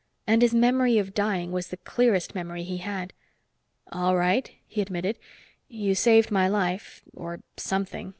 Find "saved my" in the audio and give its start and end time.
5.93-6.47